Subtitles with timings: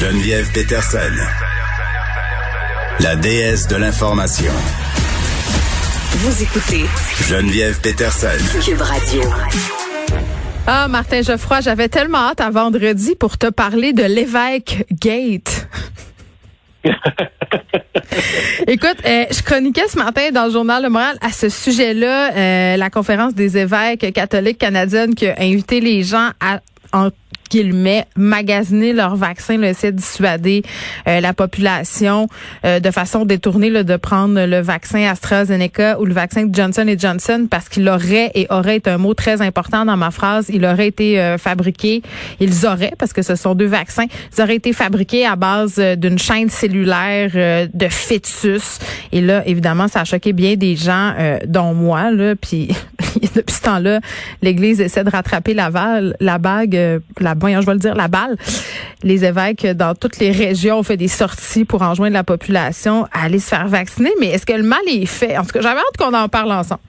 [0.00, 0.98] Geneviève Peterson,
[3.00, 4.52] la déesse de l'information.
[6.12, 6.86] Vous écoutez
[7.28, 8.28] Geneviève Peterson.
[8.64, 9.20] Cube Radio.
[10.66, 15.68] Ah, Martin Geoffroy, j'avais tellement hâte à vendredi pour te parler de l'évêque Gate.
[18.66, 22.76] Écoute, euh, je chroniquais ce matin dans le journal Le Montréal à ce sujet-là, euh,
[22.76, 26.60] la conférence des évêques catholiques canadiennes qui a invité les gens à
[26.92, 27.10] en
[27.50, 30.62] guillemets, magasiner leur vaccin, là, essayer de dissuader
[31.06, 32.28] euh, la population
[32.64, 37.46] euh, de façon détournée là, de prendre le vaccin AstraZeneca ou le vaccin Johnson Johnson
[37.50, 40.88] parce qu'il aurait et aurait été un mot très important dans ma phrase, il aurait
[40.88, 42.02] été euh, fabriqué,
[42.40, 46.18] ils auraient, parce que ce sont deux vaccins, ils auraient été fabriqués à base d'une
[46.18, 48.78] chaîne cellulaire de fœtus.
[49.12, 51.14] Et là, évidemment, ça a choqué bien des gens,
[51.46, 52.70] dont moi, là, puis
[53.34, 54.00] depuis ce temps-là,
[54.42, 58.08] l'Église essaie de rattraper la, val, la bague, la voyons, je vais le dire, la
[58.08, 58.36] balle.
[59.02, 63.24] Les évêques dans toutes les régions ont fait des sorties pour enjoindre la population à
[63.24, 64.10] aller se faire vacciner.
[64.20, 65.36] Mais est-ce que le mal est fait?
[65.36, 66.80] En tout cas, j'avais hâte qu'on en parle ensemble.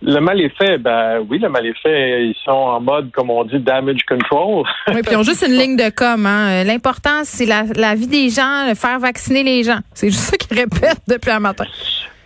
[0.00, 2.26] Le mal est fait, ben oui, le mal est fait.
[2.26, 4.64] Ils sont en mode, comme on dit, damage control.
[4.88, 6.24] oui, puis ils ont juste une ligne de com.
[6.24, 6.62] Hein.
[6.62, 9.78] L'important, c'est la, la, vie des gens, faire vacciner les gens.
[9.94, 11.64] C'est juste ça qu'ils répètent depuis un matin.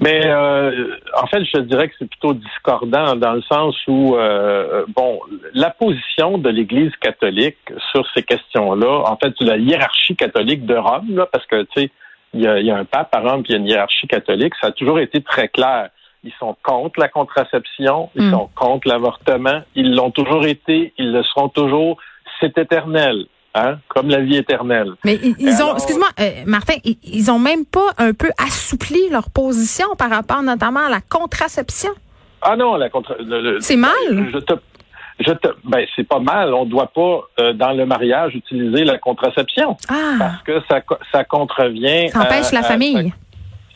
[0.02, 4.84] Mais euh, en fait, je dirais que c'est plutôt discordant dans le sens où, euh,
[4.96, 5.20] bon,
[5.54, 7.58] la position de l'Église catholique
[7.92, 11.90] sur ces questions-là, en fait, la hiérarchie catholique de Rome, là, parce que, tu sais,
[12.34, 14.68] il y a, un pape à Rome, puis il y a une hiérarchie catholique, ça
[14.68, 15.90] a toujours été très clair.
[16.24, 18.32] Ils sont contre la contraception, ils hmm.
[18.32, 21.98] sont contre l'avortement, ils l'ont toujours été, ils le seront toujours.
[22.40, 23.26] C'est éternel.
[23.54, 24.92] Hein, comme la vie éternelle.
[25.04, 29.88] Mais ils, ont, excuse-moi, euh, Martin, ils, ont même pas un peu assoupli leur position
[29.98, 31.90] par rapport notamment à la contraception?
[32.40, 33.14] Ah non, la contra...
[33.60, 33.92] C'est mal?
[34.32, 34.54] Je te,
[35.20, 36.54] je te, ben c'est pas mal.
[36.54, 40.14] On doit pas euh, dans le mariage utiliser la contraception ah.
[40.18, 40.80] parce que ça,
[41.12, 42.08] ça contrevient.
[42.08, 43.12] Ça empêche la famille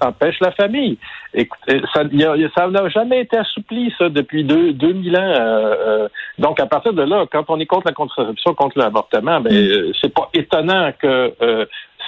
[0.00, 0.98] empêche la famille.
[1.34, 5.20] Écoutez, ça n'a jamais été assoupli, ça, depuis deux, 2000 ans.
[5.20, 6.08] Euh, euh,
[6.38, 9.56] donc, à partir de là, quand on est contre la contraception, contre l'avortement, ben, mm.
[9.56, 11.34] euh, c'est pas étonnant que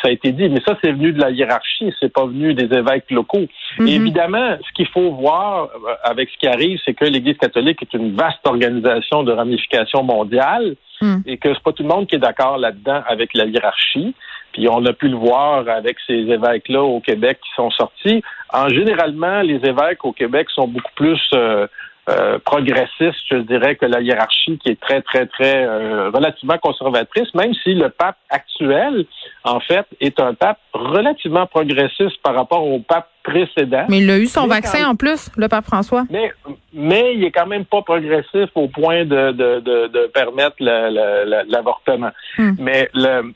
[0.01, 2.73] ça a été dit, mais ça, c'est venu de la hiérarchie, c'est pas venu des
[2.77, 3.47] évêques locaux.
[3.79, 3.89] Mm-hmm.
[3.89, 5.71] évidemment, ce qu'il faut voir
[6.05, 10.77] avec ce qui arrive, c'est que l'Église catholique est une vaste organisation de ramification mondiale
[11.01, 11.17] mm.
[11.27, 14.15] et que c'est pas tout le monde qui est d'accord là-dedans avec la hiérarchie.
[14.53, 18.23] Puis on a pu le voir avec ces évêques-là au Québec qui sont sortis.
[18.53, 21.67] En généralement, les évêques au Québec sont beaucoup plus euh,
[22.09, 27.35] euh, progressistes, je dirais, que la hiérarchie qui est très, très, très euh, relativement conservatrice,
[27.35, 29.05] même si le pape actuel,
[29.45, 33.85] en fait, est un pape relativement progressiste par rapport au pape précédent.
[33.91, 36.05] Mais il a eu son vaccin en plus, le pape François.
[36.09, 36.33] Mais,
[36.73, 42.11] mais il est quand même pas progressif au point de, de, de, permettre l'avortement.
[42.39, 42.53] Hmm.
[42.59, 43.35] Mais le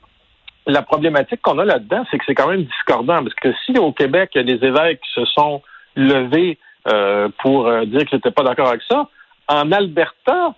[0.66, 3.92] la problématique qu'on a là-dedans, c'est que c'est quand même discordant, parce que si au
[3.92, 5.62] Québec, il évêques se sont
[5.96, 6.58] levés
[6.88, 9.08] euh, pour euh, dire qu'ils n'étaient pas d'accord avec ça,
[9.48, 10.54] en Alberta,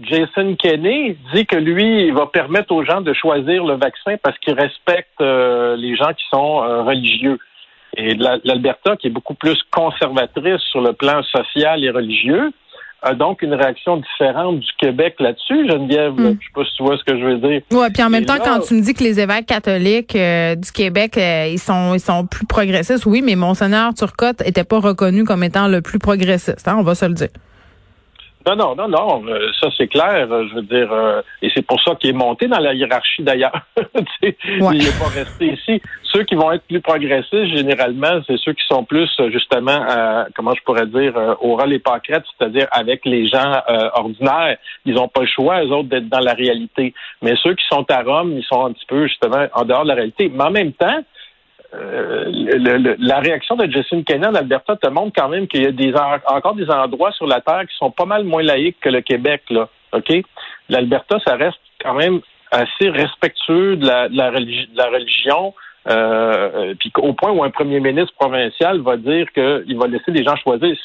[0.00, 4.38] Jason Kenney dit que lui, il va permettre aux gens de choisir le vaccin parce
[4.38, 7.38] qu'il respecte euh, les gens qui sont religieux.
[7.96, 12.52] Et l'Alberta, qui est beaucoup plus conservatrice sur le plan social et religieux,
[13.02, 16.12] a donc une réaction différente du Québec là-dessus, Geneviève.
[16.12, 16.36] Hmm.
[16.40, 17.62] Je sais pas si tu vois ce que je veux dire.
[17.72, 20.70] Oui, puis en même temps, quand tu me dis que les évêques catholiques euh, du
[20.70, 25.24] Québec, euh, ils sont ils sont plus progressistes, oui, mais Monseigneur Turcotte était pas reconnu
[25.24, 27.28] comme étant le plus progressiste, hein, on va se le dire.
[28.46, 29.22] Non, non, non, non.
[29.26, 30.26] Euh, ça, c'est clair.
[30.30, 33.22] Euh, je veux dire, euh, et c'est pour ça qu'il est monté dans la hiérarchie
[33.22, 33.52] d'ailleurs.
[34.22, 35.82] Il n'est pas resté ici.
[36.04, 39.86] Ceux qui vont être plus progressistes, généralement, c'est ceux qui sont plus, justement,
[40.34, 43.62] comment je pourrais dire, au rôle et pâquerettes, c'est-à-dire avec les gens
[43.94, 44.56] ordinaires.
[44.84, 46.94] Ils n'ont pas le choix, eux autres, d'être dans la réalité.
[47.22, 49.88] Mais ceux qui sont à Rome, ils sont un petit peu, justement, en dehors de
[49.88, 50.28] la réalité.
[50.34, 51.00] Mais en même temps,
[51.72, 56.20] euh, la réaction de Justin Kenney en Alberta te montre quand même qu'il y a
[56.26, 59.42] encore des endroits sur la Terre qui sont pas mal moins laïques que le Québec.
[59.50, 60.12] Là, OK?
[60.68, 62.20] L'Alberta, ça reste quand même
[62.50, 65.54] assez respectueux de la, religion.
[65.88, 70.24] Euh, puis au point où un premier ministre provincial va dire qu'il va laisser les
[70.24, 70.76] gens choisir.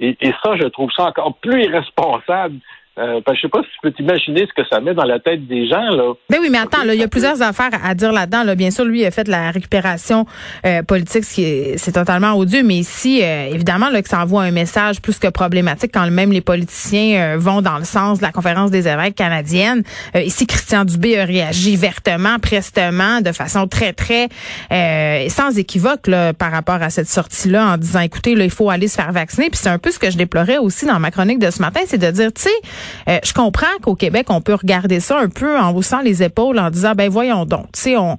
[0.00, 2.56] Et ça, je trouve ça encore plus irresponsable
[2.98, 5.18] Euh, que je sais pas si tu peux t'imaginer ce que ça met dans la
[5.18, 5.80] tête des gens.
[5.80, 6.12] Là.
[6.28, 8.44] Ben oui, mais attends, là, il y a plusieurs affaires à dire là-dedans.
[8.44, 8.54] Là.
[8.54, 10.26] Bien sûr, lui il a fait de la récupération
[10.66, 12.62] euh, politique, ce qui est, c'est totalement odieux.
[12.62, 16.32] Mais ici, euh, évidemment, là, que ça envoie un message plus que problématique quand même
[16.32, 19.82] les politiciens vont dans le sens de la conférence des évêques canadienne.
[20.14, 24.28] ici, Christian Dubé a réagi vertement, prestement, de façon très, très
[25.30, 28.88] sans équivoque là, par rapport à cette sortie-là, en disant, écoutez, là, il faut aller
[28.88, 29.48] se faire vacciner.
[29.48, 31.80] Puis c'est un peu ce que je déplorais aussi dans ma chronique de ce matin,
[31.86, 32.50] c'est de dire, tu sais
[33.08, 36.58] euh, je comprends qu'au Québec, on peut regarder ça un peu en haussant les épaules,
[36.58, 38.18] en disant, ben voyons donc, tu sais, on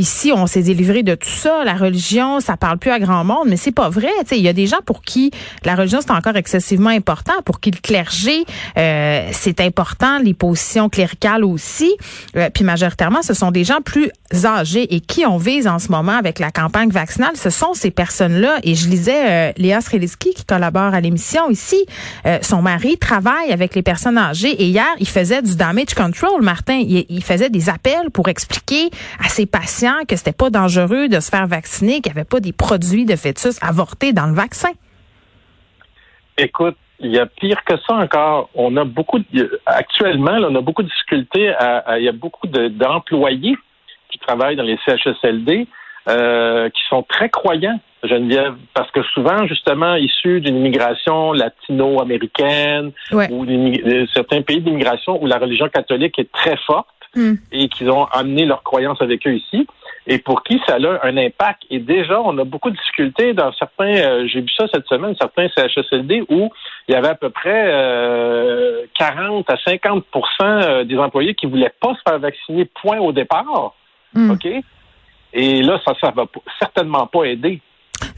[0.00, 1.62] Ici, on s'est délivré de tout ça.
[1.62, 4.08] La religion, ça parle plus à grand monde, mais c'est pas vrai.
[4.30, 5.30] Il y a des gens pour qui
[5.62, 8.46] la religion c'est encore excessivement important, pour qui le clergé
[8.78, 11.94] euh, c'est important, les positions cléricales aussi.
[12.34, 14.10] Euh, puis majoritairement, ce sont des gens plus
[14.42, 17.90] âgés et qui on vise en ce moment avec la campagne vaccinale, ce sont ces
[17.90, 18.58] personnes-là.
[18.62, 21.84] Et je lisais euh, Léa Sreliski qui collabore à l'émission ici.
[22.24, 26.40] Euh, son mari travaille avec les personnes âgées et hier, il faisait du damage control,
[26.40, 26.82] Martin.
[26.86, 28.88] il faisait des appels pour expliquer
[29.22, 32.40] à ses patients que c'était pas dangereux de se faire vacciner, qu'il n'y avait pas
[32.40, 34.70] des produits de fœtus avortés dans le vaccin.
[36.38, 38.50] Écoute, il y a pire que ça encore.
[38.54, 39.20] On a beaucoup
[39.66, 41.52] actuellement, on a beaucoup de difficultés.
[41.98, 43.56] il y a beaucoup d'employés
[44.10, 45.66] qui travaillent dans les CHSLD
[46.08, 52.92] euh, qui sont très croyants, Geneviève, parce que souvent, justement, issus d'une immigration latino-américaine
[53.30, 57.34] ou de certains pays d'immigration où la religion catholique est très forte hmm.
[57.52, 59.66] et qu'ils ont amené leurs croyances avec eux ici
[60.06, 61.62] et pour qui ça a un impact.
[61.70, 65.14] Et déjà, on a beaucoup de difficultés dans certains, euh, j'ai vu ça cette semaine,
[65.20, 66.50] certains CHSLD où
[66.88, 67.66] il y avait à peu près
[68.98, 70.02] 40 euh, à 50%
[70.40, 73.74] euh, des employés qui voulaient pas se faire vacciner, point au départ.
[74.14, 74.30] Hmm.
[74.30, 74.48] OK?
[75.32, 76.26] Et là, ça ne va
[76.58, 77.60] certainement pas aider.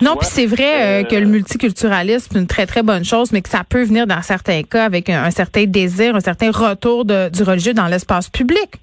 [0.01, 3.49] Non, puis c'est vrai que le multiculturalisme, c'est une très, très bonne chose, mais que
[3.49, 7.75] ça peut venir dans certains cas avec un, certain désir, un certain retour du religieux
[7.75, 8.79] dans l'espace public.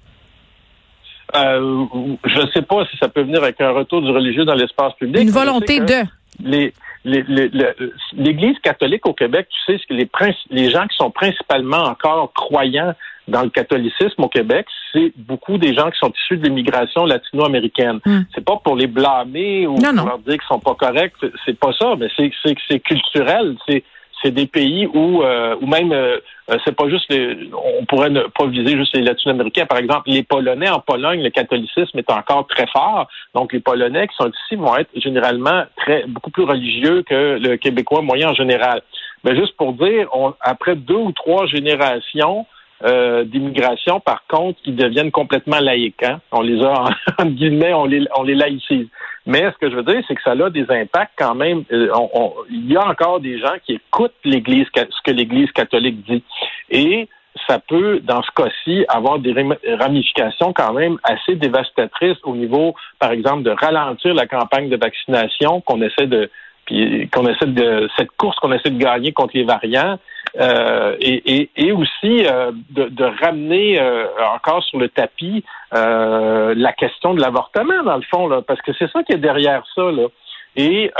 [1.34, 1.84] Euh,
[2.24, 4.94] je ne sais pas si ça peut venir avec un retour du religieux dans l'espace
[4.94, 5.22] public.
[5.22, 6.04] Une volonté de.
[6.42, 6.72] Les,
[7.02, 10.08] L'Église catholique au Québec, tu sais, les,
[10.50, 12.94] les gens qui sont principalement encore croyants
[13.26, 18.00] dans le catholicisme au Québec, c'est beaucoup des gens qui sont issus de l'immigration latino-américaine.
[18.04, 18.22] Hmm.
[18.34, 21.14] C'est pas pour les blâmer ou pour leur dire qu'ils sont pas corrects,
[21.46, 22.30] c'est pas ça, mais c'est
[22.68, 23.82] c'est culturel, c'est
[24.22, 26.18] c'est des pays où, euh, ou même, euh,
[26.64, 27.50] c'est pas juste les,
[27.80, 29.66] on pourrait ne pas viser juste les Latino-Américains.
[29.66, 33.08] Par exemple, les Polonais en Pologne, le catholicisme est encore très fort.
[33.34, 37.56] Donc, les Polonais qui sont ici vont être généralement très, beaucoup plus religieux que le
[37.56, 38.82] Québécois moyen en général.
[39.24, 42.46] Mais juste pour dire, on, après deux ou trois générations,
[42.84, 46.02] euh, d'immigration, par contre, ils deviennent complètement laïcs.
[46.02, 46.20] Hein.
[46.32, 46.84] On les a,
[47.18, 48.86] en, guillemets, on les, on les laïcise.
[49.26, 51.64] Mais ce que je veux dire, c'est que ça a des impacts quand même.
[51.72, 51.92] Euh,
[52.50, 56.24] il y a encore des gens qui écoutent l'Église, ce que l'Église catholique dit.
[56.70, 57.08] Et
[57.46, 59.34] ça peut, dans ce cas-ci, avoir des
[59.78, 65.60] ramifications quand même assez dévastatrices au niveau, par exemple, de ralentir la campagne de vaccination
[65.60, 66.30] qu'on essaie de
[67.12, 69.98] qu'on essaie de cette course qu'on essaie de gagner contre les variants
[70.38, 77.14] euh, et, et, aussi euh, de, de, ramener euh, encore sur le tapis la question
[77.14, 80.06] de l'avortement dans le fond là, parce que c'est ça qui est derrière ça là.
[80.56, 80.90] Et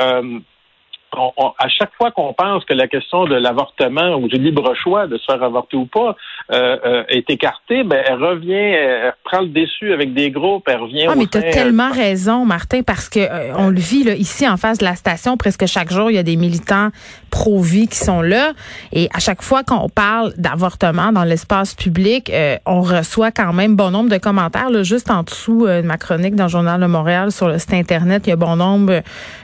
[1.12, 5.18] à chaque fois qu'on pense que la question de l'avortement ou du libre choix de
[5.18, 6.16] se faire avorter ou pas
[6.52, 10.76] euh, euh, est écartée, ben elle revient, elle prend le déçu avec des groupes, elle
[10.76, 11.06] revient.
[11.08, 14.48] Ah, mais tu as tellement raison, Martin, parce que euh, on le vit là, ici
[14.48, 16.90] en face de la station, presque chaque jour, il y a des militants
[17.31, 18.52] pro-vie qui sont là,
[18.93, 22.31] et à chaque fois qu'on parle d'avortement dans l'espace public,
[22.67, 24.70] on reçoit quand même bon nombre de commentaires.
[24.70, 27.74] Là, juste en dessous de ma chronique dans le journal de Montréal sur le site
[27.74, 29.02] internet, il y a bon nombre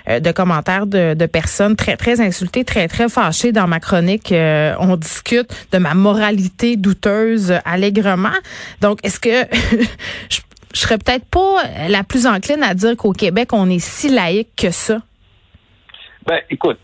[0.08, 4.32] de commentaires de, de personnes très, très insultée, très, très fâchée dans ma chronique.
[4.32, 8.36] Euh, on discute de ma moralité douteuse allègrement.
[8.80, 9.30] Donc, est-ce que
[10.30, 10.40] je,
[10.74, 14.50] je serais peut-être pas la plus encline à dire qu'au Québec, on est si laïque
[14.56, 14.98] que ça?
[16.26, 16.78] Ben, écoute,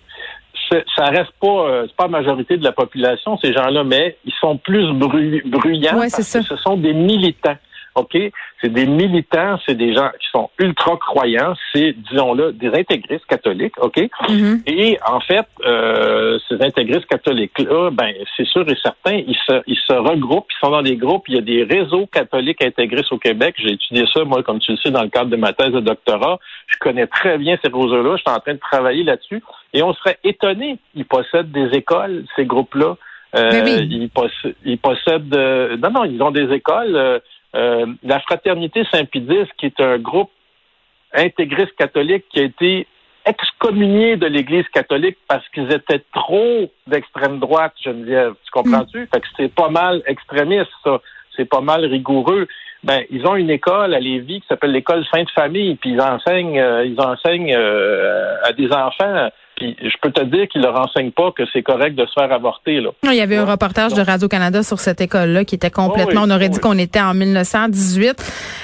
[0.96, 4.32] ça reste pas, euh, c'est pas la majorité de la population, ces gens-là, mais ils
[4.40, 7.56] sont plus bruyants ouais, parce que ce sont des militants.
[7.94, 8.16] OK?
[8.60, 13.74] C'est des militants, c'est des gens qui sont ultra croyants, c'est, disons-le, des intégristes catholiques,
[13.80, 13.96] OK?
[13.96, 14.62] Mm-hmm.
[14.66, 19.78] Et en fait, euh, ces intégristes catholiques-là, ben, c'est sûr et certain, ils se, ils
[19.86, 23.18] se regroupent, ils sont dans des groupes, il y a des réseaux catholiques intégristes au
[23.18, 23.54] Québec.
[23.58, 25.80] J'ai étudié ça, moi, comme tu le sais, dans le cadre de ma thèse de
[25.80, 26.38] doctorat.
[26.66, 29.42] Je connais très bien ces réseaux-là, je suis en train de travailler là-dessus.
[29.72, 32.96] Et on serait étonné, ils possèdent des écoles, ces groupes-là.
[33.34, 36.96] Euh, ils, possèdent, ils possèdent euh, non, non, ils ont des écoles.
[36.96, 37.18] Euh,
[37.54, 40.30] euh, la Fraternité Saint-Pédis, qui est un groupe
[41.14, 42.86] intégriste catholique qui a été
[43.24, 48.34] excommuniés de l'Église catholique parce qu'ils étaient trop d'extrême droite, Geneviève.
[48.44, 49.06] Tu comprends-tu?
[49.12, 51.00] Fait que c'est pas mal extrémiste, ça.
[51.36, 52.46] C'est pas mal rigoureux.
[52.84, 56.58] Ben, ils ont une école à Lévis qui s'appelle l'école Sainte Famille, puis ils enseignent,
[56.58, 59.30] euh, ils enseignent euh, à des enfants
[59.62, 62.80] je peux te dire qu'ils leur enseignent pas que c'est correct de se faire avorter.
[62.80, 62.90] Là.
[63.04, 66.30] Il y avait un reportage de Radio-Canada sur cette école-là qui était complètement, oh on
[66.30, 68.16] aurait dit qu'on était en 1918.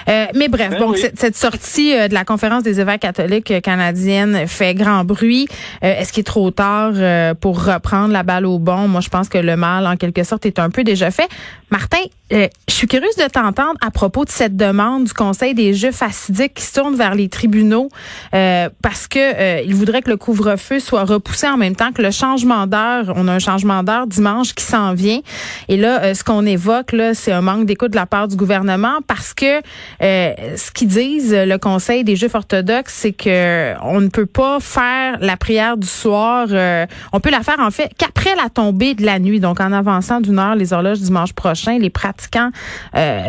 [0.09, 4.47] Euh, mais bref, ben donc cette, sortie euh, de la conférence des évêques catholiques canadiennes
[4.47, 5.49] fait grand bruit.
[5.85, 6.93] Euh, est-ce qu'il est trop tard
[7.41, 8.89] pour reprendre la balle au bon?
[8.89, 11.29] Moi, je pense que le mal, en quelque sorte, est un peu déjà fait.
[11.71, 11.99] Martin,
[12.31, 16.55] je suis curieuse de t'entendre à propos de cette demande du Conseil des Jeux facidiques
[16.55, 17.89] qui se tourne vers les tribunaux
[18.31, 22.67] parce que il voudrait que le couvre-feu soit repoussé en même temps que le changement
[22.67, 23.13] d'heure.
[23.15, 25.21] On a un changement d'heure dimanche qui s'en vient.
[25.69, 28.37] Et là, euh, ce qu'on évoque, là, c'est un manque d'écoute de la part du
[28.37, 29.61] gouvernement parce que
[30.03, 34.61] euh, ce qu'ils disent, le Conseil des Juifs orthodoxes, c'est que on ne peut pas
[34.61, 36.49] faire la prière du soir.
[36.51, 39.41] Euh, on peut la faire, en fait, qu'après la tombée de la nuit.
[39.41, 42.51] Donc, en avançant d'une heure les horloges dimanche prochain, les pratiquants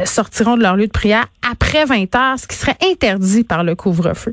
[0.06, 3.76] sortiront de leur lieu de prière après 20 heures, ce qui serait interdit par le
[3.76, 4.32] couvre-feu.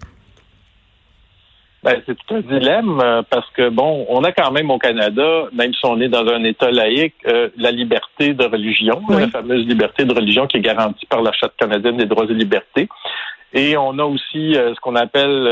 [1.86, 5.44] Ben, c'est tout un dilemme euh, parce que bon, on a quand même au Canada,
[5.52, 9.64] même si on est dans un État laïque, euh, la liberté de religion, la fameuse
[9.66, 12.88] liberté de religion qui est garantie par la Charte canadienne des droits et libertés.
[13.52, 15.46] Et on a aussi euh, ce qu'on appelle,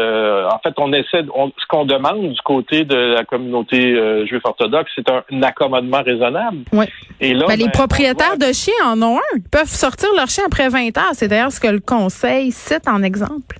[0.52, 5.08] en fait, on essaie, ce qu'on demande du côté de la communauté juive orthodoxe, c'est
[5.08, 6.64] un, accommodement raisonnable.
[6.72, 6.86] Oui.
[7.20, 9.36] Et là, ben, les ben, propriétaires de chiens en ont un.
[9.36, 11.12] Ils peuvent sortir leur chien après 20 ans.
[11.12, 13.58] C'est d'ailleurs ce que le Conseil cite en exemple.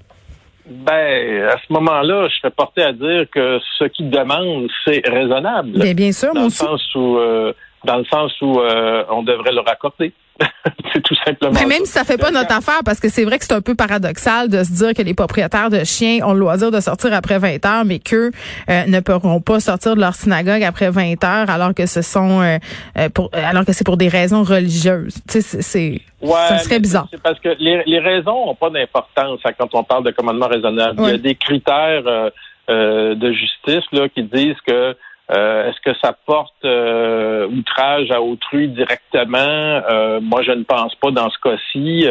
[0.66, 5.73] Ben, à ce moment-là, je serais porté à dire que ce qu'ils demandent, c'est raisonnable.
[5.73, 7.52] Bien, bien sûr, dans le Sens où, euh,
[7.85, 10.12] dans le sens où euh, on devrait leur accorder.
[10.92, 11.52] c'est tout simplement.
[11.52, 13.60] Mais même si ça fait pas notre affaire, parce que c'est vrai que c'est un
[13.60, 17.12] peu paradoxal de se dire que les propriétaires de chiens ont le loisir de sortir
[17.12, 18.30] après 20 heures, mais qu'eux
[18.68, 22.40] euh, ne pourront pas sortir de leur synagogue après 20 heures, alors que ce sont
[22.40, 22.58] euh,
[22.98, 25.14] euh, pour, alors que c'est pour des raisons religieuses.
[25.28, 27.06] Tu sais, c'est ça serait bizarre.
[27.10, 30.48] C'est parce que les, les raisons n'ont pas d'importance hein, quand on parle de commandement
[30.48, 30.96] raisonnable.
[31.02, 32.30] Il y a des critères
[32.68, 34.96] de justice là qui disent que
[35.31, 39.38] euh, est-ce que ça porte euh, outrage à autrui directement?
[39.38, 42.07] Euh, moi, je ne pense pas dans ce cas-ci.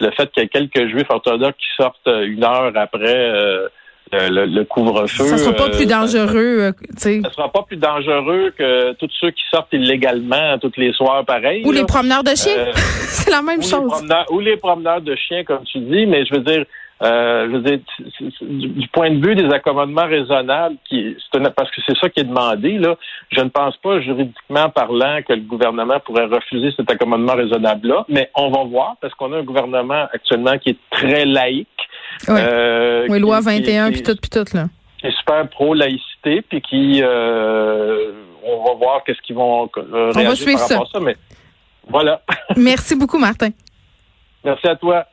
[0.00, 3.32] le fait qu'il y ait quelques juifs orthodoxes qui sortent une heure après
[4.12, 5.24] le, couvre-feu.
[5.24, 7.20] Ça sera pas plus dangereux, tu sais.
[7.24, 11.62] Ça sera pas plus dangereux que tous ceux qui sortent illégalement tous les soirs pareil.
[11.66, 12.66] Ou les promeneurs de chiens.
[12.74, 14.02] C'est la même chose.
[14.30, 16.64] ou les promeneurs de chiens, comme tu dis, mais je veux dire,
[17.02, 17.80] euh, je veux dire,
[18.40, 21.14] du point de vue des accommodements raisonnables, qui,
[21.54, 22.96] parce que c'est ça qui est demandé, là,
[23.30, 28.30] je ne pense pas juridiquement parlant que le gouvernement pourrait refuser cet accommodement raisonnable-là, mais
[28.34, 31.68] on va voir, parce qu'on a un gouvernement actuellement qui est très laïque.
[32.30, 34.64] Euh, oui, loi 21, puis tout, puis tout, là.
[34.98, 38.12] Qui est super pro-laïcité, puis qui, euh,
[38.42, 40.98] on va voir qu'est-ce qu'ils vont euh, réagir par rapport ça.
[40.98, 41.16] à ça, mais
[41.86, 42.22] voilà.
[42.56, 43.50] Merci beaucoup, Martin.
[44.42, 45.04] Merci à toi.